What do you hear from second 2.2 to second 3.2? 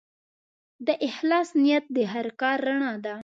کار رڼا ده.